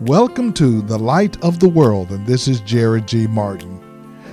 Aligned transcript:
Welcome 0.00 0.52
to 0.54 0.82
the 0.82 0.98
Light 0.98 1.42
of 1.44 1.60
the 1.60 1.68
World, 1.68 2.10
and 2.10 2.26
this 2.26 2.48
is 2.48 2.60
Jerry 2.60 3.00
G. 3.02 3.28
Martin. 3.28 3.80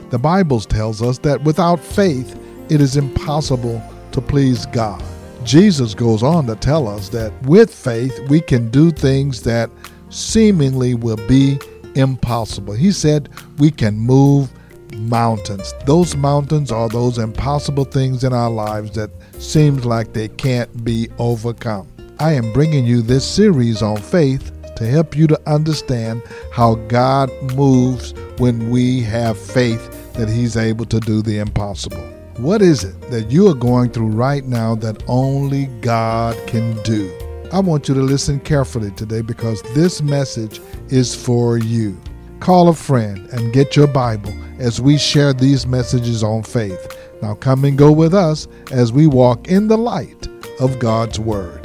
The 0.10 0.18
Bible 0.18 0.60
tells 0.60 1.04
us 1.04 1.20
that 1.20 1.44
without 1.44 1.80
faith, 1.80 2.36
it 2.70 2.82
is 2.82 2.98
impossible 2.98 3.80
to 4.12 4.22
please 4.22 4.66
God. 4.66 5.04
Jesus 5.44 5.94
goes 5.94 6.24
on 6.24 6.48
to 6.48 6.56
tell 6.56 6.88
us 6.88 7.10
that 7.10 7.32
with 7.44 7.72
faith, 7.72 8.28
we 8.28 8.42
can 8.42 8.72
do 8.72 8.90
things 8.90 9.44
that 9.44 9.70
seemingly 10.10 10.96
will 10.96 11.28
be 11.28 11.60
impossible. 11.94 12.74
He 12.74 12.92
said 12.92 13.30
we 13.60 13.70
can 13.70 13.96
move 13.96 14.52
mountains. 14.98 15.76
Those 15.86 16.16
mountains 16.16 16.72
are 16.72 16.90
those 16.90 17.20
impossible 17.20 17.86
things 17.86 18.24
in 18.24 18.34
our 18.34 18.50
lives 18.50 18.94
that 18.96 19.12
seems 19.34 19.86
like 19.86 20.12
they 20.12 20.28
can't 20.28 20.84
be 20.84 21.08
overcome. 21.20 21.88
I 22.20 22.34
am 22.34 22.52
bringing 22.52 22.84
you 22.84 23.04
this 23.04 23.28
series 23.28 23.84
on 23.84 23.98
faith 23.98 24.52
to 24.82 24.88
help 24.88 25.16
you 25.16 25.28
to 25.28 25.40
understand 25.46 26.24
how 26.52 26.74
God 26.74 27.30
moves 27.56 28.16
when 28.40 28.72
we 28.72 29.02
have 29.02 29.38
faith 29.38 30.14
that 30.14 30.28
He's 30.28 30.58
able 30.58 30.86
to 30.86 31.00
do 31.00 31.22
the 31.22 31.38
impossible. 31.38 32.02
What 32.38 32.64
is 32.64 32.84
it 32.84 33.00
that 33.12 33.30
you 33.30 33.48
are 33.48 33.54
going 33.54 33.92
through 33.92 34.08
right 34.08 34.44
now 34.44 34.74
that 34.76 35.04
only 35.08 35.68
God 35.82 36.36
can 36.48 36.82
do? 36.82 37.16
I 37.54 37.60
want 37.60 37.88
you 37.88 37.94
to 37.94 38.02
listen 38.02 38.40
carefully 38.40 38.90
today 38.92 39.22
because 39.22 39.62
this 39.76 40.02
message 40.02 40.60
is 40.90 41.14
for 41.14 41.60
you. 41.60 41.96
Call 42.40 42.70
a 42.70 42.74
friend 42.74 43.30
and 43.30 43.54
get 43.54 43.76
your 43.76 43.86
Bible 43.86 44.34
as 44.58 44.82
we 44.82 44.98
share 44.98 45.32
these 45.32 45.68
messages 45.68 46.24
on 46.24 46.42
faith. 46.42 46.98
Now 47.22 47.36
come 47.36 47.66
and 47.66 47.78
go 47.78 47.92
with 47.92 48.16
us 48.16 48.48
as 48.72 48.92
we 48.92 49.06
walk 49.06 49.48
in 49.48 49.68
the 49.68 49.78
light 49.78 50.28
of 50.60 50.80
God's 50.80 51.20
Word 51.20 51.62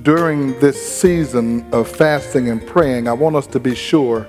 during 0.00 0.58
this 0.58 0.80
season 1.00 1.70
of 1.72 1.86
fasting 1.86 2.48
and 2.48 2.66
praying, 2.66 3.08
I 3.08 3.12
want 3.12 3.36
us 3.36 3.46
to 3.48 3.60
be 3.60 3.74
sure 3.74 4.26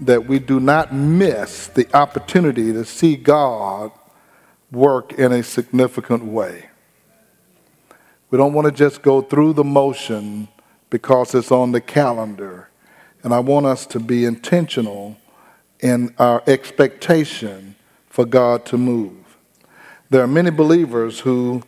that 0.00 0.26
we 0.26 0.38
do 0.38 0.58
not 0.58 0.94
miss 0.94 1.66
the 1.66 1.86
opportunity 1.94 2.72
to 2.72 2.86
see 2.86 3.16
God 3.16 3.92
work 4.72 5.12
in 5.12 5.32
a 5.32 5.42
significant 5.42 6.24
way. 6.24 6.70
We 8.30 8.38
don't 8.38 8.54
want 8.54 8.66
to 8.66 8.72
just 8.72 9.02
go 9.02 9.20
through 9.20 9.52
the 9.52 9.64
motion 9.64 10.48
because 10.88 11.34
it's 11.34 11.52
on 11.52 11.72
the 11.72 11.80
calendar. 11.82 12.70
And 13.22 13.34
I 13.34 13.40
want 13.40 13.66
us 13.66 13.84
to 13.86 14.00
be 14.00 14.24
intentional 14.24 15.18
in 15.80 16.14
our 16.18 16.42
expectation 16.46 17.74
for 18.08 18.24
God 18.24 18.64
to 18.66 18.78
move. 18.78 19.36
There 20.08 20.22
are 20.22 20.28
many 20.28 20.50
believers 20.50 21.20
who 21.20 21.64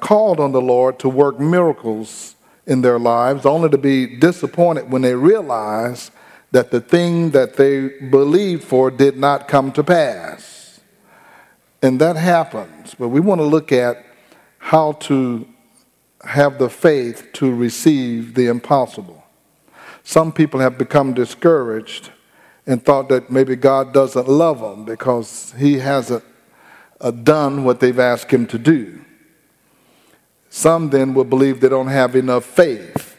called 0.00 0.40
on 0.40 0.50
the 0.50 0.60
Lord 0.60 0.98
to 1.00 1.08
work 1.08 1.38
miracles 1.38 2.34
in 2.68 2.82
their 2.82 2.98
lives, 2.98 3.46
only 3.46 3.70
to 3.70 3.78
be 3.78 4.06
disappointed 4.18 4.92
when 4.92 5.02
they 5.02 5.14
realize 5.14 6.10
that 6.52 6.70
the 6.70 6.80
thing 6.80 7.30
that 7.30 7.56
they 7.56 7.88
believed 8.10 8.62
for 8.62 8.90
did 8.90 9.16
not 9.16 9.48
come 9.48 9.72
to 9.72 9.82
pass. 9.82 10.80
And 11.82 12.00
that 12.00 12.16
happens. 12.16 12.94
But 12.94 13.08
we 13.08 13.20
want 13.20 13.40
to 13.40 13.46
look 13.46 13.72
at 13.72 14.04
how 14.58 14.92
to 14.92 15.48
have 16.24 16.58
the 16.58 16.68
faith 16.68 17.28
to 17.34 17.54
receive 17.54 18.34
the 18.34 18.48
impossible. 18.48 19.24
Some 20.02 20.30
people 20.30 20.60
have 20.60 20.76
become 20.76 21.14
discouraged 21.14 22.10
and 22.66 22.84
thought 22.84 23.08
that 23.08 23.30
maybe 23.30 23.56
God 23.56 23.94
doesn't 23.94 24.28
love 24.28 24.60
them 24.60 24.84
because 24.84 25.54
He 25.56 25.78
hasn't 25.78 26.24
uh, 27.00 27.12
done 27.12 27.64
what 27.64 27.80
they've 27.80 27.98
asked 27.98 28.30
Him 28.30 28.46
to 28.48 28.58
do. 28.58 29.00
Some 30.50 30.90
then 30.90 31.14
will 31.14 31.24
believe 31.24 31.60
they 31.60 31.68
don't 31.68 31.88
have 31.88 32.16
enough 32.16 32.44
faith 32.44 33.16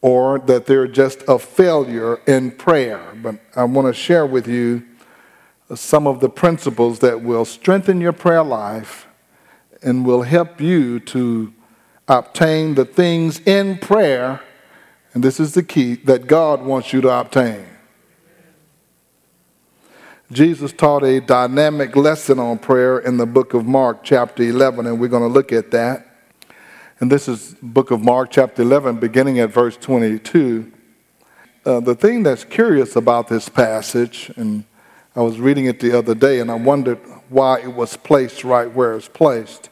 or 0.00 0.38
that 0.40 0.66
they're 0.66 0.86
just 0.86 1.22
a 1.28 1.38
failure 1.38 2.20
in 2.26 2.50
prayer. 2.52 3.00
But 3.22 3.40
I 3.56 3.64
want 3.64 3.88
to 3.88 3.92
share 3.92 4.26
with 4.26 4.46
you 4.46 4.84
some 5.74 6.06
of 6.06 6.20
the 6.20 6.28
principles 6.28 7.00
that 7.00 7.22
will 7.22 7.44
strengthen 7.44 8.00
your 8.00 8.12
prayer 8.12 8.42
life 8.42 9.06
and 9.82 10.04
will 10.06 10.22
help 10.22 10.60
you 10.60 10.98
to 11.00 11.52
obtain 12.08 12.74
the 12.74 12.84
things 12.84 13.40
in 13.40 13.78
prayer, 13.78 14.40
and 15.12 15.22
this 15.22 15.38
is 15.38 15.54
the 15.54 15.62
key, 15.62 15.94
that 15.96 16.26
God 16.26 16.62
wants 16.62 16.92
you 16.92 17.00
to 17.02 17.08
obtain. 17.10 17.66
Jesus 20.32 20.72
taught 20.72 21.04
a 21.04 21.20
dynamic 21.20 21.96
lesson 21.96 22.38
on 22.38 22.58
prayer 22.58 22.98
in 22.98 23.16
the 23.16 23.26
book 23.26 23.54
of 23.54 23.66
Mark, 23.66 24.02
chapter 24.02 24.42
11, 24.42 24.86
and 24.86 25.00
we're 25.00 25.08
going 25.08 25.22
to 25.22 25.28
look 25.28 25.52
at 25.52 25.70
that. 25.70 26.07
And 27.00 27.12
this 27.12 27.28
is 27.28 27.54
book 27.62 27.92
of 27.92 28.00
Mark, 28.00 28.30
chapter 28.32 28.62
11, 28.62 28.98
beginning 28.98 29.38
at 29.38 29.50
verse 29.50 29.76
22. 29.76 30.72
Uh, 31.64 31.78
the 31.78 31.94
thing 31.94 32.24
that's 32.24 32.42
curious 32.42 32.96
about 32.96 33.28
this 33.28 33.48
passage, 33.48 34.32
and 34.34 34.64
I 35.14 35.20
was 35.20 35.38
reading 35.38 35.66
it 35.66 35.78
the 35.78 35.96
other 35.96 36.16
day, 36.16 36.40
and 36.40 36.50
I 36.50 36.56
wondered 36.56 36.98
why 37.28 37.60
it 37.60 37.72
was 37.72 37.96
placed 37.96 38.42
right 38.42 38.68
where 38.68 38.96
it's 38.96 39.06
placed. 39.06 39.70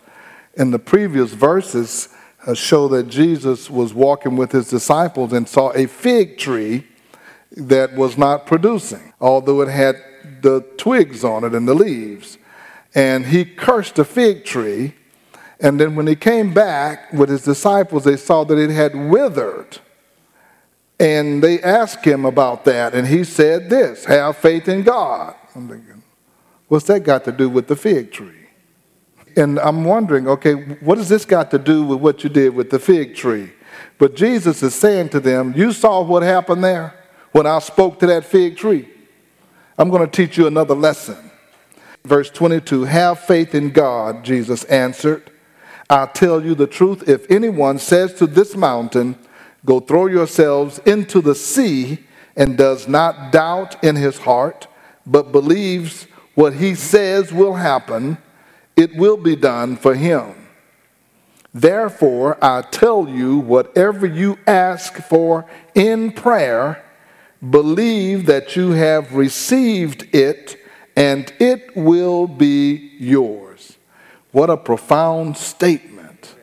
In 0.54 0.70
the 0.70 0.78
previous 0.78 1.32
verses, 1.32 2.10
uh, 2.46 2.54
show 2.54 2.86
that 2.88 3.08
Jesus 3.08 3.68
was 3.68 3.92
walking 3.92 4.36
with 4.36 4.52
his 4.52 4.70
disciples 4.70 5.32
and 5.32 5.48
saw 5.48 5.72
a 5.72 5.88
fig 5.88 6.38
tree 6.38 6.86
that 7.50 7.96
was 7.96 8.16
not 8.16 8.46
producing, 8.46 9.12
although 9.20 9.62
it 9.62 9.68
had 9.68 9.96
the 10.42 10.60
twigs 10.76 11.24
on 11.24 11.42
it 11.42 11.56
and 11.56 11.66
the 11.66 11.74
leaves. 11.74 12.38
And 12.94 13.26
he 13.26 13.44
cursed 13.44 13.96
the 13.96 14.04
fig 14.04 14.44
tree 14.44 14.94
and 15.60 15.80
then 15.80 15.94
when 15.94 16.06
he 16.06 16.16
came 16.16 16.52
back 16.52 17.12
with 17.12 17.28
his 17.28 17.42
disciples, 17.42 18.04
they 18.04 18.16
saw 18.16 18.44
that 18.44 18.58
it 18.58 18.70
had 18.70 18.94
withered. 18.94 19.78
And 20.98 21.42
they 21.42 21.60
asked 21.62 22.04
him 22.04 22.24
about 22.24 22.64
that, 22.64 22.94
and 22.94 23.06
he 23.06 23.24
said 23.24 23.68
this 23.68 24.04
Have 24.06 24.36
faith 24.36 24.68
in 24.68 24.82
God. 24.82 25.34
I'm 25.54 25.68
thinking, 25.68 26.02
what's 26.68 26.86
that 26.86 27.00
got 27.00 27.24
to 27.24 27.32
do 27.32 27.48
with 27.48 27.68
the 27.68 27.76
fig 27.76 28.12
tree? 28.12 28.48
And 29.36 29.58
I'm 29.60 29.84
wondering, 29.84 30.26
okay, 30.28 30.54
what 30.54 30.96
has 30.96 31.10
this 31.10 31.26
got 31.26 31.50
to 31.50 31.58
do 31.58 31.84
with 31.84 32.00
what 32.00 32.24
you 32.24 32.30
did 32.30 32.54
with 32.54 32.70
the 32.70 32.78
fig 32.78 33.14
tree? 33.14 33.52
But 33.98 34.16
Jesus 34.16 34.62
is 34.62 34.74
saying 34.74 35.10
to 35.10 35.20
them, 35.20 35.52
You 35.56 35.72
saw 35.72 36.02
what 36.02 36.22
happened 36.22 36.64
there 36.64 36.94
when 37.32 37.46
I 37.46 37.58
spoke 37.58 37.98
to 38.00 38.06
that 38.06 38.24
fig 38.24 38.56
tree. 38.56 38.88
I'm 39.78 39.90
going 39.90 40.08
to 40.08 40.10
teach 40.10 40.38
you 40.38 40.46
another 40.46 40.74
lesson. 40.74 41.30
Verse 42.04 42.30
22 42.30 42.84
Have 42.84 43.20
faith 43.20 43.54
in 43.54 43.70
God, 43.70 44.24
Jesus 44.24 44.64
answered. 44.64 45.30
I 45.88 46.06
tell 46.06 46.44
you 46.44 46.54
the 46.54 46.66
truth, 46.66 47.08
if 47.08 47.30
anyone 47.30 47.78
says 47.78 48.14
to 48.14 48.26
this 48.26 48.56
mountain, 48.56 49.16
Go 49.64 49.80
throw 49.80 50.06
yourselves 50.06 50.78
into 50.86 51.20
the 51.20 51.34
sea, 51.34 51.98
and 52.36 52.56
does 52.56 52.86
not 52.86 53.32
doubt 53.32 53.82
in 53.82 53.96
his 53.96 54.18
heart, 54.18 54.68
but 55.06 55.32
believes 55.32 56.06
what 56.34 56.54
he 56.54 56.74
says 56.74 57.32
will 57.32 57.54
happen, 57.54 58.18
it 58.76 58.94
will 58.94 59.16
be 59.16 59.34
done 59.34 59.76
for 59.76 59.94
him. 59.94 60.34
Therefore, 61.54 62.36
I 62.44 62.60
tell 62.62 63.08
you, 63.08 63.38
whatever 63.38 64.06
you 64.06 64.38
ask 64.46 64.94
for 65.08 65.46
in 65.74 66.12
prayer, 66.12 66.84
believe 67.48 68.26
that 68.26 68.54
you 68.54 68.72
have 68.72 69.14
received 69.14 70.14
it, 70.14 70.58
and 70.94 71.32
it 71.40 71.74
will 71.74 72.26
be 72.26 72.92
yours. 72.98 73.45
What 74.36 74.50
a 74.50 74.56
profound 74.58 75.38
statement 75.38 76.34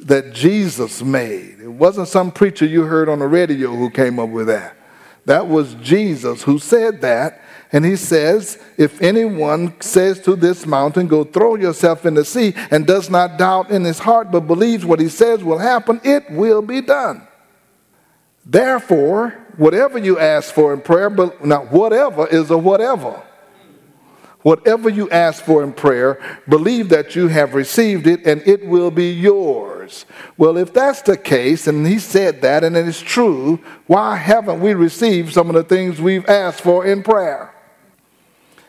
that 0.00 0.32
Jesus 0.32 1.00
made. 1.04 1.60
It 1.60 1.68
wasn't 1.68 2.08
some 2.08 2.32
preacher 2.32 2.66
you 2.66 2.82
heard 2.82 3.08
on 3.08 3.20
the 3.20 3.28
radio 3.28 3.76
who 3.76 3.90
came 3.90 4.18
up 4.18 4.30
with 4.30 4.48
that. 4.48 4.76
That 5.24 5.46
was 5.46 5.74
Jesus 5.74 6.42
who 6.42 6.58
said 6.58 7.00
that. 7.02 7.42
And 7.70 7.84
he 7.84 7.94
says, 7.94 8.60
If 8.76 9.00
anyone 9.00 9.80
says 9.80 10.20
to 10.22 10.34
this 10.34 10.66
mountain, 10.66 11.06
Go 11.06 11.22
throw 11.22 11.54
yourself 11.54 12.04
in 12.06 12.14
the 12.14 12.24
sea, 12.24 12.54
and 12.72 12.88
does 12.88 13.08
not 13.08 13.38
doubt 13.38 13.70
in 13.70 13.84
his 13.84 14.00
heart, 14.00 14.32
but 14.32 14.48
believes 14.48 14.84
what 14.84 14.98
he 14.98 15.08
says 15.08 15.44
will 15.44 15.58
happen, 15.58 16.00
it 16.02 16.28
will 16.28 16.60
be 16.60 16.80
done. 16.80 17.24
Therefore, 18.44 19.38
whatever 19.56 19.96
you 19.96 20.18
ask 20.18 20.52
for 20.52 20.74
in 20.74 20.80
prayer, 20.80 21.08
but 21.08 21.46
not 21.46 21.70
whatever 21.70 22.26
is 22.26 22.50
a 22.50 22.58
whatever. 22.58 23.22
Whatever 24.42 24.88
you 24.88 25.10
ask 25.10 25.44
for 25.44 25.62
in 25.62 25.72
prayer, 25.72 26.18
believe 26.48 26.88
that 26.88 27.14
you 27.14 27.28
have 27.28 27.54
received 27.54 28.06
it 28.06 28.26
and 28.26 28.40
it 28.46 28.64
will 28.64 28.90
be 28.90 29.12
yours. 29.12 30.06
Well, 30.38 30.56
if 30.56 30.72
that's 30.72 31.02
the 31.02 31.18
case, 31.18 31.66
and 31.66 31.86
he 31.86 31.98
said 31.98 32.40
that 32.40 32.64
and 32.64 32.74
it 32.74 32.88
is 32.88 33.00
true, 33.00 33.60
why 33.86 34.16
haven't 34.16 34.60
we 34.60 34.72
received 34.72 35.34
some 35.34 35.50
of 35.50 35.54
the 35.54 35.64
things 35.64 36.00
we've 36.00 36.26
asked 36.26 36.62
for 36.62 36.86
in 36.86 37.02
prayer? 37.02 37.54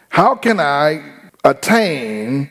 How 0.09 0.35
can 0.35 0.59
I 0.59 1.03
attain 1.45 2.50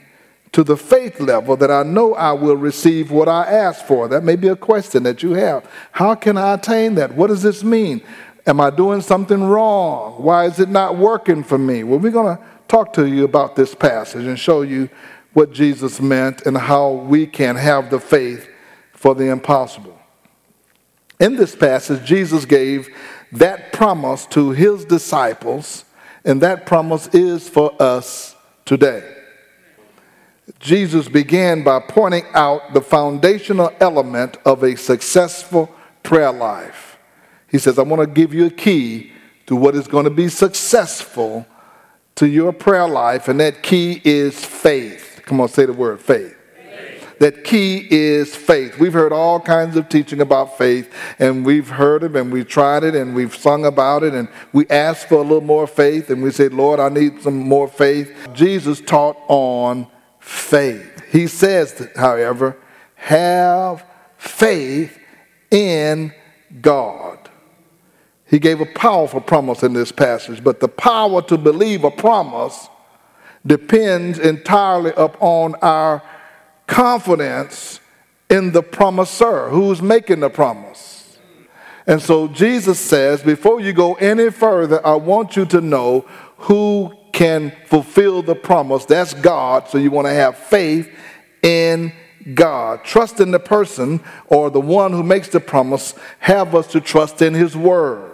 to 0.52 0.64
the 0.64 0.76
faith 0.76 1.20
level 1.20 1.56
that 1.56 1.70
I 1.70 1.82
know 1.82 2.14
I 2.14 2.32
will 2.32 2.56
receive 2.56 3.10
what 3.10 3.28
I 3.28 3.44
ask 3.44 3.84
for? 3.84 4.08
That 4.08 4.24
may 4.24 4.36
be 4.36 4.48
a 4.48 4.56
question 4.56 5.02
that 5.02 5.22
you 5.22 5.32
have. 5.32 5.68
How 5.92 6.14
can 6.14 6.38
I 6.38 6.54
attain 6.54 6.94
that? 6.94 7.14
What 7.14 7.26
does 7.26 7.42
this 7.42 7.62
mean? 7.62 8.00
Am 8.46 8.62
I 8.62 8.70
doing 8.70 9.02
something 9.02 9.44
wrong? 9.44 10.22
Why 10.22 10.46
is 10.46 10.58
it 10.58 10.70
not 10.70 10.96
working 10.96 11.44
for 11.44 11.58
me? 11.58 11.84
Well, 11.84 11.98
we're 11.98 12.10
going 12.10 12.36
to 12.36 12.42
talk 12.70 12.92
to 12.92 13.06
you 13.06 13.24
about 13.24 13.56
this 13.56 13.74
passage 13.74 14.26
and 14.26 14.38
show 14.38 14.62
you 14.62 14.88
what 15.32 15.52
Jesus 15.52 16.00
meant 16.00 16.46
and 16.46 16.56
how 16.56 16.90
we 16.92 17.26
can 17.26 17.56
have 17.56 17.90
the 17.90 17.98
faith 17.98 18.48
for 18.92 19.14
the 19.14 19.28
impossible. 19.28 19.98
In 21.18 21.34
this 21.34 21.56
passage, 21.56 22.06
Jesus 22.06 22.44
gave 22.44 22.88
that 23.32 23.72
promise 23.72 24.24
to 24.26 24.50
his 24.50 24.84
disciples, 24.84 25.84
and 26.24 26.40
that 26.42 26.64
promise 26.64 27.08
is 27.08 27.48
for 27.48 27.74
us 27.82 28.36
today. 28.64 29.16
Jesus 30.60 31.08
began 31.08 31.64
by 31.64 31.80
pointing 31.80 32.24
out 32.34 32.72
the 32.72 32.80
foundational 32.80 33.72
element 33.80 34.36
of 34.44 34.62
a 34.62 34.76
successful 34.76 35.74
prayer 36.04 36.32
life. 36.32 36.98
He 37.48 37.58
says, 37.58 37.80
I 37.80 37.82
want 37.82 38.02
to 38.02 38.06
give 38.06 38.32
you 38.32 38.46
a 38.46 38.50
key 38.50 39.12
to 39.46 39.56
what 39.56 39.74
is 39.74 39.88
going 39.88 40.04
to 40.04 40.10
be 40.10 40.28
successful 40.28 41.46
to 42.20 42.28
your 42.28 42.52
prayer 42.52 42.86
life, 42.86 43.28
and 43.28 43.40
that 43.40 43.62
key 43.62 43.98
is 44.04 44.44
faith. 44.44 45.22
Come 45.24 45.40
on, 45.40 45.48
say 45.48 45.64
the 45.64 45.72
word 45.72 46.02
faith. 46.02 46.36
That 47.18 47.44
key 47.44 47.88
is 47.90 48.36
faith. 48.36 48.78
We've 48.78 48.92
heard 48.92 49.10
all 49.10 49.40
kinds 49.40 49.74
of 49.74 49.88
teaching 49.88 50.20
about 50.20 50.58
faith, 50.58 50.92
and 51.18 51.46
we've 51.46 51.70
heard 51.70 52.02
it, 52.02 52.14
and 52.14 52.30
we've 52.30 52.46
tried 52.46 52.84
it, 52.84 52.94
and 52.94 53.14
we've 53.14 53.34
sung 53.34 53.64
about 53.64 54.02
it, 54.02 54.12
and 54.12 54.28
we 54.52 54.68
asked 54.68 55.08
for 55.08 55.14
a 55.14 55.22
little 55.22 55.40
more 55.40 55.66
faith, 55.66 56.10
and 56.10 56.22
we 56.22 56.30
said, 56.30 56.52
Lord, 56.52 56.78
I 56.78 56.90
need 56.90 57.22
some 57.22 57.38
more 57.38 57.68
faith. 57.68 58.14
Jesus 58.34 58.82
taught 58.82 59.16
on 59.28 59.86
faith. 60.18 61.02
He 61.10 61.26
says, 61.26 61.88
however, 61.96 62.58
have 62.96 63.82
faith 64.18 64.98
in 65.50 66.12
God. 66.60 67.19
He 68.30 68.38
gave 68.38 68.60
a 68.60 68.66
powerful 68.66 69.20
promise 69.20 69.64
in 69.64 69.72
this 69.72 69.90
passage, 69.90 70.42
but 70.44 70.60
the 70.60 70.68
power 70.68 71.20
to 71.22 71.36
believe 71.36 71.82
a 71.82 71.90
promise 71.90 72.68
depends 73.44 74.20
entirely 74.20 74.92
upon 74.96 75.56
our 75.56 76.00
confidence 76.68 77.80
in 78.28 78.52
the 78.52 78.62
promiser 78.62 79.48
who's 79.48 79.82
making 79.82 80.20
the 80.20 80.30
promise. 80.30 81.18
And 81.88 82.00
so 82.00 82.28
Jesus 82.28 82.78
says, 82.78 83.20
before 83.20 83.60
you 83.60 83.72
go 83.72 83.94
any 83.94 84.30
further, 84.30 84.86
I 84.86 84.94
want 84.94 85.34
you 85.34 85.44
to 85.46 85.60
know 85.60 86.02
who 86.36 86.94
can 87.12 87.52
fulfill 87.66 88.22
the 88.22 88.36
promise. 88.36 88.84
That's 88.84 89.12
God. 89.12 89.66
So 89.66 89.78
you 89.78 89.90
want 89.90 90.06
to 90.06 90.12
have 90.12 90.38
faith 90.38 90.88
in 91.42 91.92
God. 92.34 92.84
Trust 92.84 93.18
in 93.18 93.32
the 93.32 93.40
person 93.40 94.00
or 94.28 94.50
the 94.50 94.60
one 94.60 94.92
who 94.92 95.02
makes 95.02 95.28
the 95.30 95.40
promise. 95.40 95.96
Have 96.20 96.54
us 96.54 96.68
to 96.68 96.80
trust 96.80 97.22
in 97.22 97.34
his 97.34 97.56
word 97.56 98.09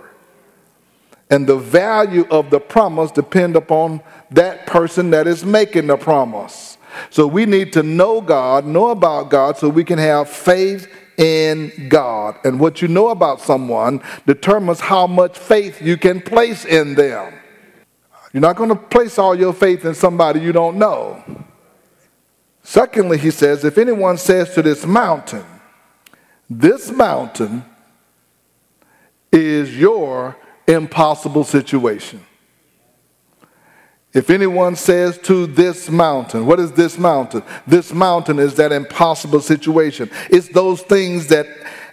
and 1.30 1.46
the 1.46 1.56
value 1.56 2.26
of 2.30 2.50
the 2.50 2.60
promise 2.60 3.10
depend 3.10 3.56
upon 3.56 4.00
that 4.30 4.66
person 4.66 5.10
that 5.10 5.26
is 5.26 5.44
making 5.44 5.88
the 5.88 5.96
promise. 5.96 6.78
So 7.10 7.26
we 7.26 7.46
need 7.46 7.72
to 7.74 7.82
know 7.82 8.20
God, 8.20 8.64
know 8.64 8.90
about 8.90 9.28
God, 9.28 9.56
so 9.56 9.68
we 9.68 9.84
can 9.84 9.98
have 9.98 10.28
faith 10.28 10.88
in 11.18 11.88
God. 11.88 12.36
And 12.44 12.60
what 12.60 12.80
you 12.80 12.88
know 12.88 13.08
about 13.08 13.40
someone 13.40 14.02
determines 14.26 14.80
how 14.80 15.06
much 15.06 15.36
faith 15.38 15.82
you 15.82 15.96
can 15.96 16.20
place 16.20 16.64
in 16.64 16.94
them. 16.94 17.34
You're 18.32 18.40
not 18.40 18.56
going 18.56 18.70
to 18.70 18.76
place 18.76 19.18
all 19.18 19.34
your 19.34 19.52
faith 19.52 19.84
in 19.84 19.94
somebody 19.94 20.40
you 20.40 20.52
don't 20.52 20.78
know. 20.78 21.22
Secondly, 22.62 23.18
he 23.18 23.30
says, 23.30 23.64
if 23.64 23.78
anyone 23.78 24.18
says 24.18 24.52
to 24.54 24.62
this 24.62 24.84
mountain, 24.84 25.44
this 26.50 26.90
mountain 26.90 27.64
is 29.32 29.78
your 29.78 30.36
impossible 30.66 31.44
situation. 31.44 32.24
If 34.12 34.30
anyone 34.30 34.76
says 34.76 35.18
to 35.24 35.46
this 35.46 35.90
mountain, 35.90 36.46
what 36.46 36.58
is 36.58 36.72
this 36.72 36.96
mountain? 36.96 37.42
This 37.66 37.92
mountain 37.92 38.38
is 38.38 38.54
that 38.54 38.72
impossible 38.72 39.40
situation. 39.40 40.10
It's 40.30 40.48
those 40.48 40.80
things 40.80 41.26
that, 41.26 41.46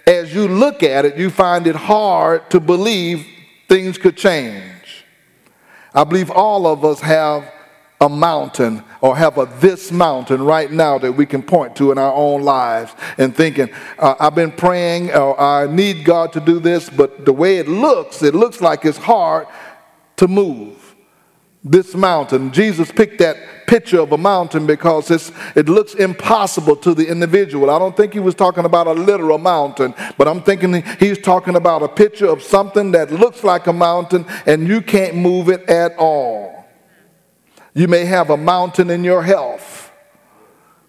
as 0.07 0.33
you 0.33 0.47
look 0.47 0.83
at 0.83 1.03
it, 1.03 1.17
you 1.17 1.29
find 1.29 1.67
it 1.67 1.75
hard 1.75 2.49
to 2.51 2.61
believe 2.61 3.27
things 3.67 3.97
could 3.97 4.15
change. 4.15 5.05
I 5.93 6.05
believe 6.05 6.31
all 6.31 6.65
of 6.65 6.85
us 6.85 7.01
have 7.01 7.51
a 8.01 8.10
mountain 8.10 8.84
or 9.01 9.16
have 9.16 9.38
a 9.38 9.45
this 9.60 9.92
mountain 9.92 10.44
right 10.44 10.72
now 10.72 10.98
that 10.98 11.12
we 11.12 11.25
can 11.25 11.42
point 11.42 11.75
to 11.78 11.92
in 11.92 11.98
our 11.98 12.13
own 12.13 12.42
lives 12.42 12.94
and 13.18 13.36
thinking, 13.36 13.69
uh, 13.98 14.16
I've 14.19 14.36
been 14.36 14.51
praying 14.51 15.12
or 15.13 15.40
I 15.40 15.68
need 15.68 16.04
God 16.04 16.34
to 16.34 16.40
do 16.40 16.60
this, 16.60 16.90
but 16.90 17.25
the 17.25 17.34
way 17.34 17.57
it 17.57 17.68
looks, 17.68 18.22
it 18.22 18.36
looks 18.36 18.62
like 18.62 18.84
it's 18.86 18.98
hard 18.98 19.48
to 20.18 20.28
move. 20.28 20.95
This 21.66 21.95
mountain, 21.95 22.51
Jesus 22.51 22.92
picked 22.92 23.19
that 23.19 23.38
picture 23.68 24.01
of 24.01 24.12
a 24.12 24.18
mountain 24.18 24.68
because 24.68 25.10
it 25.56 25.69
looks 25.69 25.94
impossible 25.94 26.75
to 26.75 26.94
the 26.94 27.07
individual. 27.07 27.69
I 27.69 27.80
don't 27.80 27.95
think 27.95 28.12
he 28.12 28.19
was 28.19 28.36
talking 28.36 28.66
about 28.66 28.88
a 28.88 28.92
literal 28.92 29.38
mountain, 29.38 29.95
but 30.18 30.28
I'm 30.28 30.42
thinking 30.42 30.84
he's 31.00 31.19
talking 31.19 31.56
about 31.56 31.81
a 31.81 31.88
picture 31.88 32.28
of 32.28 32.44
something 32.44 32.92
that 32.92 33.13
looks 33.13 33.45
like 33.45 33.68
a 33.68 33.74
mountain 33.74 34.25
and 34.45 34.68
you 34.68 34.81
can't 34.81 35.16
move 35.16 35.48
it 35.48 35.69
at 35.69 35.95
all. 35.98 36.62
You 37.73 37.87
may 37.87 38.05
have 38.05 38.29
a 38.29 38.37
mountain 38.37 38.89
in 38.89 39.03
your 39.03 39.23
health 39.23 39.91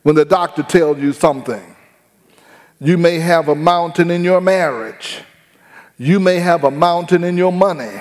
when 0.03 0.15
the 0.15 0.25
doctor 0.25 0.63
tells 0.63 0.99
you 0.99 1.13
something. 1.13 1.75
You 2.79 2.99
may 2.99 3.19
have 3.21 3.49
a 3.49 3.55
mountain 3.55 4.11
in 4.11 4.23
your 4.25 4.41
marriage. 4.41 5.21
You 5.97 6.21
may 6.21 6.41
have 6.41 6.65
a 6.65 6.71
mountain 6.71 7.25
in 7.25 7.39
your 7.39 7.53
money. 7.53 8.01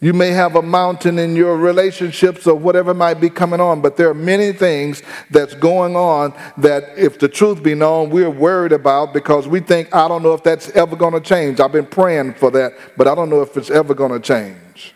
You 0.00 0.12
may 0.12 0.30
have 0.30 0.54
a 0.54 0.62
mountain 0.62 1.18
in 1.18 1.34
your 1.34 1.56
relationships 1.56 2.46
or 2.46 2.54
whatever 2.54 2.94
might 2.94 3.14
be 3.14 3.28
coming 3.28 3.60
on, 3.60 3.82
but 3.82 3.96
there 3.96 4.08
are 4.08 4.14
many 4.14 4.52
things 4.52 5.02
that's 5.30 5.54
going 5.54 5.96
on 5.96 6.32
that, 6.58 6.96
if 6.96 7.18
the 7.18 7.28
truth 7.28 7.64
be 7.64 7.74
known, 7.74 8.08
we're 8.08 8.30
worried 8.30 8.70
about 8.70 9.12
because 9.12 9.48
we 9.48 9.58
think, 9.58 9.92
I 9.92 10.06
don't 10.06 10.22
know 10.22 10.34
if 10.34 10.44
that's 10.44 10.70
ever 10.70 10.94
going 10.94 11.14
to 11.14 11.20
change. 11.20 11.58
I've 11.58 11.72
been 11.72 11.84
praying 11.84 12.34
for 12.34 12.52
that, 12.52 12.74
but 12.96 13.08
I 13.08 13.14
don't 13.16 13.28
know 13.28 13.42
if 13.42 13.56
it's 13.56 13.70
ever 13.70 13.92
going 13.92 14.12
to 14.12 14.20
change. 14.20 14.94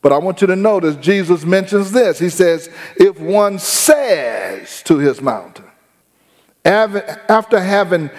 But 0.00 0.12
I 0.12 0.18
want 0.18 0.40
you 0.40 0.46
to 0.46 0.56
notice 0.56 0.96
Jesus 0.96 1.44
mentions 1.44 1.90
this. 1.92 2.18
He 2.18 2.28
says, 2.28 2.70
if 2.96 3.18
one 3.18 3.58
says 3.58 4.82
to 4.84 4.98
his 4.98 5.20
mountain, 5.20 5.64
after 6.64 7.58
having 7.60 8.10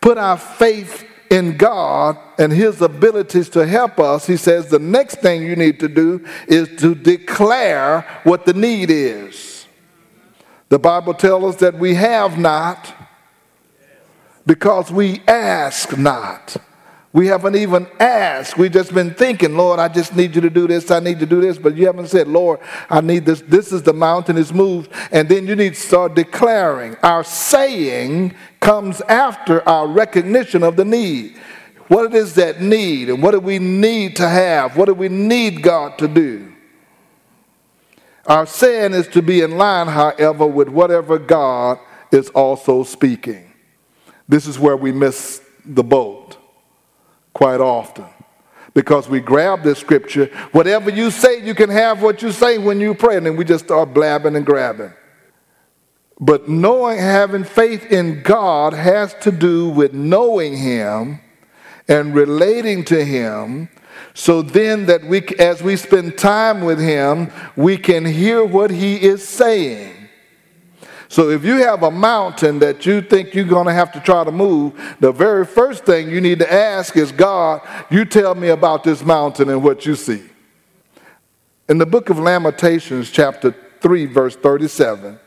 put 0.00 0.16
our 0.16 0.38
faith 0.38 1.04
in 1.30 1.56
God 1.58 2.16
and 2.38 2.50
his 2.52 2.80
abilities 2.80 3.50
to 3.50 3.66
help 3.66 3.98
us, 3.98 4.26
he 4.26 4.36
says 4.38 4.68
the 4.68 4.78
next 4.78 5.16
thing 5.16 5.42
you 5.42 5.56
need 5.56 5.80
to 5.80 5.88
do 5.88 6.24
is 6.46 6.80
to 6.80 6.94
declare 6.94 8.06
what 8.24 8.46
the 8.46 8.54
need 8.54 8.90
is. 8.90 9.66
The 10.70 10.78
Bible 10.78 11.14
tells 11.14 11.54
us 11.54 11.60
that 11.60 11.74
we 11.74 11.94
have 11.94 12.38
not 12.38 12.94
because 14.46 14.90
we 14.90 15.20
ask 15.26 15.96
not. 15.98 16.56
We 17.12 17.26
haven't 17.26 17.56
even 17.56 17.86
asked. 17.98 18.58
We've 18.58 18.72
just 18.72 18.92
been 18.92 19.14
thinking, 19.14 19.56
Lord, 19.56 19.80
I 19.80 19.88
just 19.88 20.14
need 20.14 20.34
you 20.34 20.42
to 20.42 20.50
do 20.50 20.66
this. 20.66 20.90
I 20.90 21.00
need 21.00 21.18
to 21.20 21.26
do 21.26 21.40
this. 21.40 21.56
But 21.56 21.74
you 21.74 21.86
haven't 21.86 22.08
said, 22.08 22.28
Lord, 22.28 22.60
I 22.90 23.00
need 23.00 23.24
this. 23.24 23.40
This 23.40 23.72
is 23.72 23.82
the 23.82 23.94
mountain 23.94 24.36
is 24.36 24.52
moved. 24.52 24.92
And 25.10 25.26
then 25.28 25.46
you 25.46 25.56
need 25.56 25.74
to 25.74 25.80
start 25.80 26.14
declaring. 26.14 26.96
Our 27.02 27.24
saying 27.24 28.34
comes 28.60 29.00
after 29.02 29.66
our 29.66 29.86
recognition 29.86 30.62
of 30.62 30.76
the 30.76 30.84
need. 30.84 31.38
What 31.88 32.14
is 32.14 32.34
that 32.34 32.60
need 32.60 33.08
and 33.08 33.22
what 33.22 33.30
do 33.30 33.40
we 33.40 33.58
need 33.58 34.16
to 34.16 34.28
have? 34.28 34.76
What 34.76 34.84
do 34.84 34.94
we 34.94 35.08
need 35.08 35.62
God 35.62 35.96
to 35.98 36.08
do? 36.08 36.52
Our 38.26 38.44
saying 38.44 38.92
is 38.92 39.08
to 39.08 39.22
be 39.22 39.40
in 39.40 39.56
line, 39.56 39.86
however, 39.86 40.46
with 40.46 40.68
whatever 40.68 41.18
God 41.18 41.78
is 42.12 42.28
also 42.30 42.82
speaking. 42.82 43.50
This 44.28 44.46
is 44.46 44.58
where 44.58 44.76
we 44.76 44.92
miss 44.92 45.40
the 45.64 45.82
boat 45.82 46.37
quite 47.38 47.60
often 47.60 48.04
because 48.74 49.08
we 49.08 49.20
grab 49.20 49.62
this 49.62 49.78
scripture. 49.78 50.26
Whatever 50.50 50.90
you 50.90 51.12
say, 51.12 51.40
you 51.40 51.54
can 51.54 51.70
have 51.70 52.02
what 52.02 52.20
you 52.20 52.32
say 52.32 52.58
when 52.58 52.80
you 52.80 52.94
pray. 52.94 53.16
And 53.16 53.26
then 53.26 53.36
we 53.36 53.44
just 53.44 53.66
start 53.66 53.94
blabbing 53.94 54.34
and 54.34 54.44
grabbing. 54.44 54.92
But 56.18 56.48
knowing, 56.48 56.98
having 56.98 57.44
faith 57.44 57.92
in 57.92 58.24
God 58.24 58.72
has 58.72 59.14
to 59.20 59.30
do 59.30 59.68
with 59.68 59.92
knowing 59.92 60.56
Him 60.56 61.20
and 61.86 62.12
relating 62.12 62.84
to 62.86 63.04
Him. 63.04 63.68
So 64.14 64.42
then, 64.42 64.86
that 64.86 65.04
we, 65.04 65.24
as 65.38 65.62
we 65.62 65.76
spend 65.76 66.18
time 66.18 66.62
with 66.62 66.80
Him, 66.80 67.30
we 67.54 67.76
can 67.76 68.04
hear 68.04 68.44
what 68.44 68.72
He 68.72 68.96
is 68.96 69.26
saying. 69.26 69.94
So 71.18 71.30
if 71.30 71.44
you 71.44 71.56
have 71.56 71.82
a 71.82 71.90
mountain 71.90 72.60
that 72.60 72.86
you 72.86 73.02
think 73.02 73.34
you're 73.34 73.44
going 73.44 73.66
to 73.66 73.72
have 73.72 73.90
to 73.90 73.98
try 73.98 74.22
to 74.22 74.30
move, 74.30 74.80
the 75.00 75.10
very 75.10 75.44
first 75.44 75.84
thing 75.84 76.08
you 76.08 76.20
need 76.20 76.38
to 76.38 76.52
ask 76.52 76.96
is 76.96 77.10
God, 77.10 77.60
you 77.90 78.04
tell 78.04 78.36
me 78.36 78.50
about 78.50 78.84
this 78.84 79.04
mountain 79.04 79.48
and 79.48 79.60
what 79.60 79.84
you 79.84 79.96
see. 79.96 80.22
In 81.68 81.78
the 81.78 81.86
book 81.86 82.08
of 82.08 82.20
Lamentations, 82.20 83.10
chapter 83.10 83.52
3, 83.80 84.06
verse 84.06 84.36
37, 84.36 85.18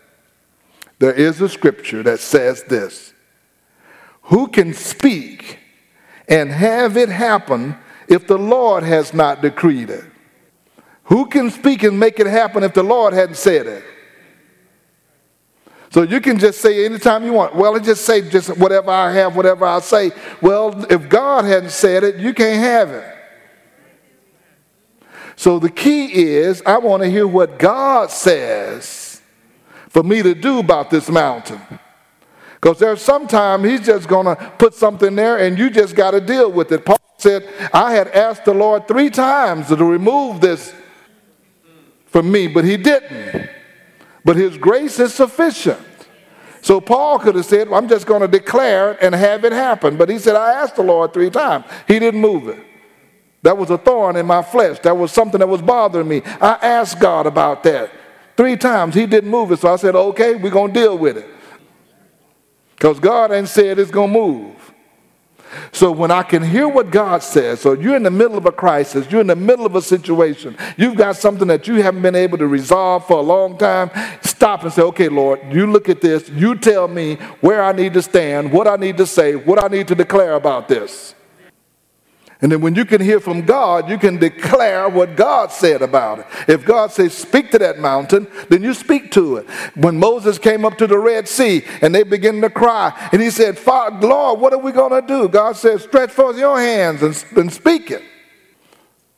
there 0.99 1.11
is 1.11 1.41
a 1.41 1.49
scripture 1.49 2.03
that 2.03 2.21
says 2.21 2.63
this 2.63 3.13
Who 4.21 4.47
can 4.47 4.73
speak 4.73 5.59
and 6.29 6.51
have 6.51 6.95
it 6.95 7.09
happen 7.09 7.75
if 8.07 8.27
the 8.27 8.37
Lord 8.37 8.83
has 8.83 9.13
not 9.13 9.41
decreed 9.41 9.89
it? 9.89 10.05
Who 11.03 11.25
can 11.25 11.51
speak 11.51 11.83
and 11.83 11.99
make 11.99 12.21
it 12.21 12.27
happen 12.27 12.63
if 12.63 12.73
the 12.73 12.81
Lord 12.81 13.13
hadn't 13.13 13.35
said 13.35 13.67
it? 13.67 13.83
So 15.91 16.03
you 16.03 16.21
can 16.21 16.39
just 16.39 16.61
say 16.61 16.85
anytime 16.85 17.25
you 17.25 17.33
want. 17.33 17.53
Well, 17.53 17.77
just 17.79 18.05
say 18.05 18.27
just 18.29 18.57
whatever 18.57 18.89
I 18.89 19.11
have, 19.11 19.35
whatever 19.35 19.65
I 19.65 19.81
say. 19.81 20.11
Well, 20.41 20.85
if 20.89 21.09
God 21.09 21.43
hadn't 21.43 21.71
said 21.71 22.05
it, 22.05 22.15
you 22.15 22.33
can't 22.33 22.63
have 22.63 22.89
it. 22.91 23.17
So 25.35 25.59
the 25.59 25.69
key 25.69 26.13
is 26.13 26.63
I 26.65 26.77
want 26.77 27.03
to 27.03 27.09
hear 27.09 27.27
what 27.27 27.59
God 27.59 28.09
says 28.09 29.21
for 29.89 30.01
me 30.01 30.23
to 30.23 30.33
do 30.33 30.59
about 30.59 30.89
this 30.89 31.09
mountain. 31.09 31.59
Because 32.53 32.79
there's 32.79 33.01
sometimes 33.01 33.65
he's 33.65 33.85
just 33.85 34.07
going 34.07 34.27
to 34.27 34.35
put 34.57 34.73
something 34.73 35.13
there 35.15 35.39
and 35.39 35.57
you 35.57 35.69
just 35.69 35.95
got 35.95 36.11
to 36.11 36.21
deal 36.21 36.49
with 36.49 36.71
it. 36.71 36.85
Paul 36.85 36.99
said, 37.17 37.49
I 37.73 37.91
had 37.91 38.07
asked 38.09 38.45
the 38.45 38.53
Lord 38.53 38.87
three 38.87 39.09
times 39.09 39.67
to 39.67 39.75
remove 39.75 40.39
this 40.39 40.73
from 42.05 42.31
me, 42.31 42.47
but 42.47 42.63
he 42.63 42.77
didn't. 42.77 43.49
But 44.23 44.35
his 44.35 44.57
grace 44.57 44.99
is 44.99 45.13
sufficient. 45.13 45.79
So 46.61 46.79
Paul 46.79 47.17
could 47.17 47.35
have 47.35 47.45
said, 47.45 47.69
well, 47.69 47.79
I'm 47.79 47.89
just 47.89 48.05
going 48.05 48.21
to 48.21 48.27
declare 48.27 48.91
it 48.91 48.99
and 49.01 49.15
have 49.15 49.45
it 49.45 49.51
happen. 49.51 49.97
But 49.97 50.09
he 50.09 50.19
said, 50.19 50.35
I 50.35 50.61
asked 50.61 50.75
the 50.75 50.83
Lord 50.83 51.13
three 51.13 51.31
times. 51.31 51.65
He 51.87 51.97
didn't 51.97 52.21
move 52.21 52.47
it. 52.47 52.63
That 53.41 53.57
was 53.57 53.71
a 53.71 53.77
thorn 53.77 54.15
in 54.15 54.27
my 54.27 54.43
flesh. 54.43 54.77
That 54.79 54.95
was 54.95 55.11
something 55.11 55.39
that 55.39 55.47
was 55.47 55.61
bothering 55.61 56.07
me. 56.07 56.21
I 56.39 56.59
asked 56.61 56.99
God 56.99 57.25
about 57.25 57.63
that 57.63 57.89
three 58.37 58.55
times. 58.55 58.93
He 58.93 59.07
didn't 59.07 59.31
move 59.31 59.51
it. 59.51 59.59
So 59.59 59.73
I 59.73 59.77
said, 59.77 59.95
okay, 59.95 60.35
we're 60.35 60.51
going 60.51 60.73
to 60.73 60.79
deal 60.79 60.97
with 60.97 61.17
it. 61.17 61.27
Because 62.75 62.99
God 62.99 63.31
ain't 63.31 63.47
said 63.47 63.79
it's 63.79 63.91
going 63.91 64.13
to 64.13 64.19
move. 64.19 64.70
So 65.71 65.91
when 65.91 66.11
I 66.11 66.23
can 66.23 66.43
hear 66.43 66.67
what 66.67 66.91
God 66.91 67.23
says, 67.23 67.61
so 67.61 67.73
you're 67.73 67.95
in 67.95 68.03
the 68.03 68.11
middle 68.11 68.37
of 68.37 68.45
a 68.45 68.51
crisis, 68.51 69.09
you're 69.11 69.21
in 69.21 69.27
the 69.27 69.35
middle 69.35 69.65
of 69.65 69.75
a 69.75 69.81
situation, 69.81 70.57
you've 70.77 70.97
got 70.97 71.15
something 71.15 71.47
that 71.47 71.67
you 71.67 71.75
haven't 71.75 72.01
been 72.01 72.15
able 72.15 72.37
to 72.37 72.47
resolve 72.47 73.05
for 73.07 73.17
a 73.17 73.21
long 73.21 73.57
time, 73.57 73.89
stop 74.21 74.63
and 74.63 74.73
say, 74.73 74.81
okay, 74.81 75.09
Lord, 75.09 75.39
you 75.51 75.67
look 75.67 75.89
at 75.89 76.01
this, 76.01 76.29
you 76.29 76.55
tell 76.55 76.87
me 76.87 77.15
where 77.41 77.63
I 77.63 77.71
need 77.71 77.93
to 77.93 78.01
stand, 78.01 78.51
what 78.51 78.67
I 78.67 78.75
need 78.75 78.97
to 78.97 79.05
say, 79.05 79.35
what 79.35 79.63
I 79.63 79.67
need 79.67 79.87
to 79.89 79.95
declare 79.95 80.33
about 80.33 80.67
this. 80.67 81.15
And 82.41 82.51
then 82.51 82.61
when 82.61 82.73
you 82.73 82.85
can 82.85 83.01
hear 83.01 83.19
from 83.19 83.41
God, 83.41 83.87
you 83.87 83.99
can 83.99 84.17
declare 84.17 84.89
what 84.89 85.15
God 85.15 85.51
said 85.51 85.83
about 85.83 86.19
it. 86.19 86.25
If 86.47 86.65
God 86.65 86.91
says, 86.91 87.13
speak 87.13 87.51
to 87.51 87.59
that 87.59 87.77
mountain, 87.77 88.27
then 88.49 88.63
you 88.63 88.73
speak 88.73 89.11
to 89.11 89.37
it. 89.37 89.49
When 89.75 89.99
Moses 89.99 90.39
came 90.39 90.65
up 90.65 90.77
to 90.79 90.87
the 90.87 90.97
Red 90.97 91.27
Sea 91.27 91.63
and 91.81 91.93
they 91.93 92.01
began 92.01 92.41
to 92.41 92.49
cry, 92.49 93.09
and 93.11 93.21
he 93.21 93.29
said, 93.29 93.59
Lord, 93.67 94.39
what 94.39 94.53
are 94.53 94.59
we 94.59 94.71
going 94.71 94.99
to 94.99 95.07
do? 95.07 95.29
God 95.29 95.55
said, 95.55 95.81
stretch 95.81 96.09
forth 96.09 96.37
your 96.37 96.59
hands 96.59 97.03
and, 97.03 97.25
and 97.37 97.53
speak 97.53 97.91
it. 97.91 98.01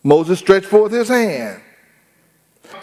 Moses 0.03 0.39
stretched 0.39 0.65
forth 0.65 0.91
his 0.91 1.07
hand. 1.07 1.61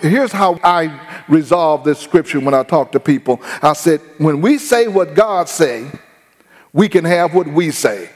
Here's 0.00 0.32
how 0.32 0.58
I 0.64 1.22
resolve 1.28 1.84
this 1.84 1.98
scripture 1.98 2.40
when 2.40 2.54
I 2.54 2.62
talk 2.62 2.92
to 2.92 3.00
people. 3.00 3.42
I 3.60 3.74
said, 3.74 4.00
when 4.16 4.40
we 4.40 4.56
say 4.56 4.88
what 4.88 5.14
God 5.14 5.50
say, 5.50 5.90
we 6.72 6.88
can 6.88 7.04
have 7.04 7.34
what 7.34 7.46
we 7.46 7.70
say. 7.72 8.08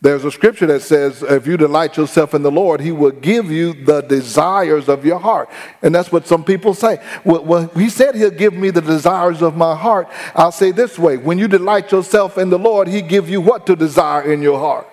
There's 0.00 0.24
a 0.24 0.30
scripture 0.30 0.66
that 0.66 0.82
says, 0.82 1.24
if 1.24 1.46
you 1.46 1.56
delight 1.56 1.96
yourself 1.96 2.32
in 2.32 2.42
the 2.42 2.52
Lord, 2.52 2.80
He 2.80 2.92
will 2.92 3.10
give 3.10 3.50
you 3.50 3.72
the 3.72 4.00
desires 4.00 4.88
of 4.88 5.04
your 5.04 5.18
heart. 5.18 5.50
And 5.82 5.92
that's 5.92 6.12
what 6.12 6.26
some 6.26 6.44
people 6.44 6.72
say. 6.72 7.02
Well, 7.24 7.44
well, 7.44 7.66
He 7.74 7.90
said 7.90 8.14
He'll 8.14 8.30
give 8.30 8.54
me 8.54 8.70
the 8.70 8.80
desires 8.80 9.42
of 9.42 9.56
my 9.56 9.74
heart. 9.74 10.08
I'll 10.36 10.52
say 10.52 10.70
this 10.70 10.98
way 10.98 11.16
when 11.16 11.38
you 11.38 11.48
delight 11.48 11.90
yourself 11.90 12.38
in 12.38 12.48
the 12.48 12.58
Lord, 12.58 12.86
He 12.86 13.02
give 13.02 13.28
you 13.28 13.40
what 13.40 13.66
to 13.66 13.74
desire 13.74 14.32
in 14.32 14.40
your 14.40 14.58
heart. 14.58 14.86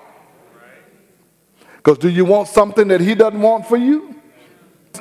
Because 1.77 1.99
do 1.99 2.09
you 2.09 2.25
want 2.25 2.47
something 2.47 2.87
that 2.87 2.99
He 2.99 3.13
doesn't 3.13 3.41
want 3.41 3.67
for 3.67 3.77
you? 3.77 4.15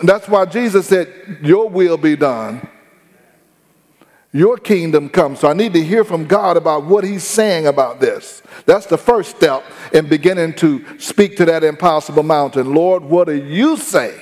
That's 0.03 0.29
why 0.29 0.45
Jesus 0.45 0.87
said, 0.87 1.39
Your 1.41 1.71
will 1.71 1.97
be 1.97 2.15
done 2.15 2.69
your 4.35 4.59
kingdom 4.59 5.09
come. 5.09 5.37
So 5.37 5.49
I 5.49 5.53
need 5.53 5.73
to 5.75 5.83
hear 5.83 6.03
from 6.05 6.27
God 6.27 6.57
about 6.57 6.85
what 6.85 7.05
He's 7.05 7.23
saying 7.23 7.69
about 7.69 8.01
this. 8.01 8.43
That's 8.67 8.87
the 8.87 8.99
first 8.99 9.37
step 9.37 9.65
in 9.93 10.09
beginning 10.09 10.55
to 10.55 10.99
speak 10.99 11.37
to 11.37 11.45
that 11.45 11.63
impossible 11.63 12.25
mountain. 12.25 12.75
Lord, 12.75 13.05
what 13.05 13.29
do 13.29 13.37
you 13.37 13.77
say? 13.77 14.21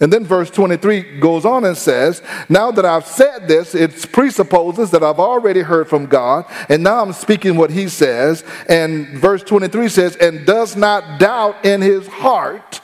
And 0.00 0.10
then 0.10 0.24
verse 0.24 0.48
23 0.48 1.20
goes 1.20 1.44
on 1.44 1.66
and 1.66 1.76
says, 1.76 2.22
Now 2.48 2.70
that 2.70 2.86
I've 2.86 3.06
said 3.06 3.46
this, 3.46 3.74
it 3.74 4.10
presupposes 4.12 4.90
that 4.92 5.02
I've 5.02 5.20
already 5.20 5.60
heard 5.60 5.90
from 5.90 6.06
God, 6.06 6.46
and 6.70 6.82
now 6.82 7.02
I'm 7.02 7.12
speaking 7.12 7.56
what 7.56 7.70
He 7.70 7.86
says. 7.86 8.42
And 8.66 9.08
verse 9.08 9.42
23 9.42 9.90
says, 9.90 10.16
And 10.16 10.46
does 10.46 10.74
not 10.74 11.20
doubt 11.20 11.66
in 11.66 11.82
his 11.82 12.06
heart, 12.08 12.80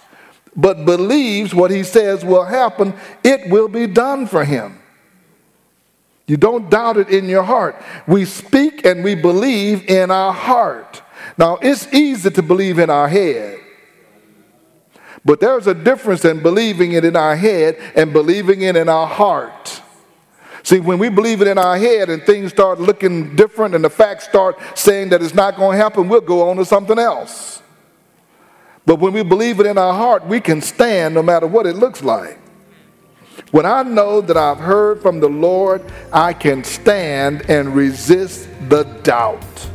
but 0.55 0.85
believes 0.85 1.55
what 1.55 1.71
He 1.71 1.85
says 1.85 2.23
will 2.23 2.45
happen, 2.45 2.93
it 3.25 3.49
will 3.49 3.69
be 3.69 3.87
done 3.87 4.27
for 4.27 4.45
him. 4.45 4.83
You 6.27 6.37
don't 6.37 6.69
doubt 6.69 6.97
it 6.97 7.09
in 7.09 7.29
your 7.29 7.45
heart. 7.45 7.81
We 8.07 8.25
speak 8.25 8.85
and 8.85 9.05
we 9.05 9.15
believe 9.15 9.89
in 9.89 10.11
our 10.11 10.33
heart. 10.33 11.03
Now, 11.39 11.59
it's 11.63 11.93
easy 11.93 12.31
to 12.31 12.43
believe 12.43 12.79
in 12.79 12.91
our 12.91 13.09
head. 13.09 13.61
But 15.25 15.41
there's 15.41 15.67
a 15.67 15.75
difference 15.75 16.25
in 16.25 16.43
believing 16.43 16.93
it 16.93 17.05
in 17.05 17.17
our 17.17 17.37
head 17.37 17.79
and 17.97 18.13
believing 18.13 18.63
it 18.63 18.77
in 18.77 18.89
our 18.89 19.07
heart. 19.07 19.83
See, 20.63 20.81
when 20.81 20.99
we 20.99 21.09
believe 21.09 21.43
it 21.43 21.49
in 21.49 21.59
our 21.59 21.77
head 21.77 22.11
and 22.11 22.23
things 22.23 22.51
start 22.51 22.81
looking 22.81 23.37
different 23.37 23.77
and 23.77 23.85
the 23.85 23.91
facts 23.91 24.25
start 24.25 24.59
saying 24.75 25.11
that 25.11 25.23
it's 25.23 25.35
not 25.35 25.57
going 25.57 25.77
to 25.77 25.83
happen, 25.83 26.09
we'll 26.09 26.21
go 26.21 26.49
on 26.49 26.57
to 26.57 26.65
something 26.65 26.99
else. 26.99 27.63
But 28.85 28.97
when 28.97 29.13
we 29.13 29.23
believe 29.23 29.61
it 29.61 29.67
in 29.67 29.79
our 29.79 29.93
heart, 29.93 30.27
we 30.27 30.41
can 30.41 30.61
stand 30.61 31.15
no 31.15 31.23
matter 31.23 31.47
what 31.47 31.67
it 31.67 31.77
looks 31.77 32.03
like. 32.03 32.39
When 33.51 33.67
I 33.67 33.83
know 33.83 34.21
that 34.21 34.37
I've 34.37 34.59
heard 34.59 35.01
from 35.01 35.21
the 35.21 35.29
Lord, 35.29 35.83
I 36.13 36.33
can 36.33 36.65
stand 36.65 37.49
and 37.49 37.75
resist 37.75 38.49
the 38.69 38.85
doubt. 39.03 39.71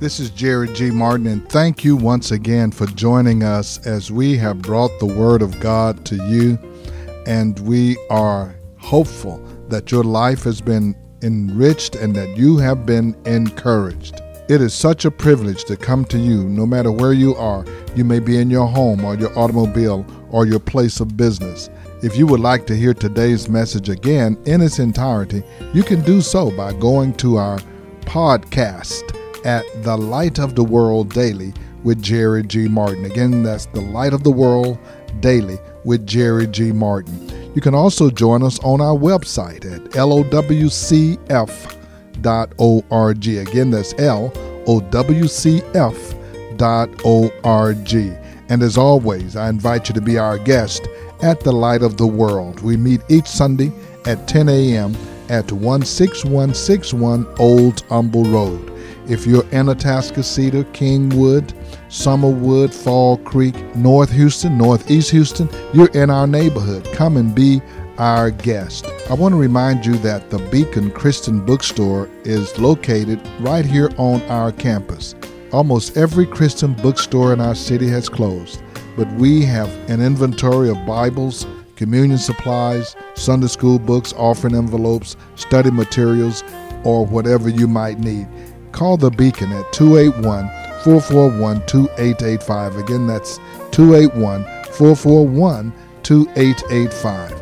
This 0.00 0.18
is 0.18 0.30
Jerry 0.30 0.66
G. 0.72 0.90
Martin, 0.90 1.28
and 1.28 1.48
thank 1.48 1.84
you 1.84 1.94
once 1.94 2.32
again 2.32 2.72
for 2.72 2.86
joining 2.86 3.44
us 3.44 3.86
as 3.86 4.10
we 4.10 4.36
have 4.36 4.60
brought 4.60 4.90
the 4.98 5.06
Word 5.06 5.42
of 5.42 5.60
God 5.60 6.04
to 6.06 6.16
you. 6.28 6.58
And 7.24 7.56
we 7.60 7.96
are 8.10 8.56
hopeful 8.78 9.38
that 9.68 9.92
your 9.92 10.02
life 10.02 10.42
has 10.42 10.60
been 10.60 10.96
enriched 11.22 11.94
and 11.94 12.16
that 12.16 12.36
you 12.36 12.58
have 12.58 12.84
been 12.84 13.16
encouraged. 13.26 14.20
It 14.52 14.60
is 14.60 14.74
such 14.74 15.06
a 15.06 15.10
privilege 15.10 15.64
to 15.64 15.78
come 15.78 16.04
to 16.04 16.18
you 16.18 16.44
no 16.44 16.66
matter 16.66 16.92
where 16.92 17.14
you 17.14 17.34
are. 17.36 17.64
You 17.96 18.04
may 18.04 18.18
be 18.18 18.36
in 18.36 18.50
your 18.50 18.66
home 18.66 19.02
or 19.02 19.14
your 19.14 19.32
automobile 19.38 20.04
or 20.30 20.44
your 20.44 20.60
place 20.60 21.00
of 21.00 21.16
business. 21.16 21.70
If 22.02 22.18
you 22.18 22.26
would 22.26 22.40
like 22.40 22.66
to 22.66 22.76
hear 22.76 22.92
today's 22.92 23.48
message 23.48 23.88
again 23.88 24.36
in 24.44 24.60
its 24.60 24.78
entirety, 24.78 25.42
you 25.72 25.82
can 25.82 26.02
do 26.02 26.20
so 26.20 26.50
by 26.50 26.74
going 26.74 27.14
to 27.14 27.38
our 27.38 27.60
podcast 28.02 29.16
at 29.46 29.64
The 29.84 29.96
Light 29.96 30.38
of 30.38 30.54
the 30.54 30.64
World 30.64 31.14
Daily 31.14 31.54
with 31.82 32.02
Jerry 32.02 32.42
G. 32.42 32.68
Martin. 32.68 33.06
Again, 33.06 33.42
that's 33.42 33.64
The 33.64 33.80
Light 33.80 34.12
of 34.12 34.22
the 34.22 34.32
World 34.32 34.78
Daily 35.20 35.56
with 35.86 36.06
Jerry 36.06 36.46
G. 36.46 36.72
Martin. 36.72 37.54
You 37.54 37.62
can 37.62 37.74
also 37.74 38.10
join 38.10 38.42
us 38.42 38.58
on 38.58 38.82
our 38.82 38.98
website 38.98 39.64
at 39.64 39.92
lowcf.org. 39.92 41.18
Again, 43.48 43.70
that's 43.70 43.94
L 43.98 44.32
O 44.66 44.80
W 44.80 45.26
C 45.26 45.62
F 45.74 46.14
dot 46.56 46.88
O-R-G. 47.04 48.12
And 48.48 48.62
as 48.62 48.76
always, 48.76 49.36
I 49.36 49.48
invite 49.48 49.88
you 49.88 49.94
to 49.94 50.00
be 50.00 50.18
our 50.18 50.38
guest 50.38 50.86
at 51.22 51.40
the 51.40 51.52
Light 51.52 51.82
of 51.82 51.96
the 51.96 52.06
World. 52.06 52.60
We 52.60 52.76
meet 52.76 53.00
each 53.08 53.26
Sunday 53.26 53.72
at 54.06 54.28
10 54.28 54.48
a.m. 54.48 54.96
at 55.28 55.48
16161 55.48 57.26
Old 57.38 57.80
Humble 57.88 58.24
Road. 58.24 58.68
If 59.08 59.26
you're 59.26 59.44
in 59.46 59.66
Atascocita, 59.66 60.64
Kingwood, 60.72 61.52
Summerwood, 61.88 62.72
Fall 62.72 63.16
Creek, 63.18 63.56
North 63.74 64.10
Houston, 64.12 64.56
Northeast 64.56 65.10
Houston, 65.10 65.48
you're 65.72 65.90
in 65.90 66.10
our 66.10 66.26
neighborhood. 66.26 66.84
Come 66.92 67.16
and 67.16 67.34
be 67.34 67.60
our 67.98 68.30
guest. 68.30 68.86
I 69.10 69.14
want 69.14 69.32
to 69.32 69.38
remind 69.38 69.84
you 69.84 69.96
that 69.98 70.30
the 70.30 70.38
Beacon 70.50 70.90
Christian 70.90 71.44
Bookstore 71.44 72.08
is 72.24 72.58
located 72.58 73.20
right 73.40 73.64
here 73.64 73.90
on 73.98 74.22
our 74.22 74.52
campus. 74.52 75.14
Almost 75.52 75.98
every 75.98 76.24
Christian 76.24 76.72
bookstore 76.72 77.34
in 77.34 77.40
our 77.40 77.54
city 77.54 77.86
has 77.88 78.08
closed, 78.08 78.62
but 78.96 79.06
we 79.12 79.44
have 79.44 79.68
an 79.90 80.00
inventory 80.00 80.70
of 80.70 80.86
Bibles, 80.86 81.46
communion 81.76 82.16
supplies, 82.16 82.96
Sunday 83.14 83.48
school 83.48 83.78
books, 83.78 84.14
offering 84.16 84.54
envelopes, 84.54 85.16
study 85.34 85.70
materials, 85.70 86.42
or 86.84 87.04
whatever 87.04 87.50
you 87.50 87.68
might 87.68 87.98
need. 87.98 88.26
Call 88.72 88.96
the 88.96 89.10
Beacon 89.10 89.52
at 89.52 89.70
281 89.74 90.48
441 90.84 91.66
2885. 91.66 92.76
Again, 92.76 93.06
that's 93.06 93.36
281 93.72 94.44
441 94.72 95.72
2885. 96.02 97.41